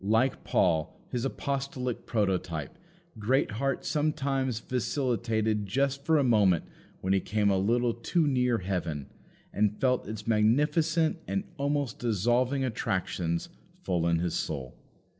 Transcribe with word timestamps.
Like 0.03 0.43
Paul, 0.43 0.99
his 1.11 1.25
apostolic 1.25 2.07
prototype, 2.07 2.75
Greatheart 3.19 3.85
sometimes 3.85 4.59
vacillated 4.59 5.67
just 5.67 6.03
for 6.03 6.17
a 6.17 6.23
moment 6.23 6.65
when 7.01 7.13
he 7.13 7.19
came 7.19 7.51
a 7.51 7.57
little 7.59 7.93
too 7.93 8.25
near 8.25 8.57
heaven, 8.57 9.11
and 9.53 9.79
felt 9.79 10.07
its 10.07 10.25
magnificent 10.25 11.19
and 11.27 11.43
almost 11.57 11.99
dissolving 11.99 12.63
attractions 12.63 13.49
full 13.83 14.07
in 14.07 14.17
his 14.17 14.33
soul. 14.33 14.75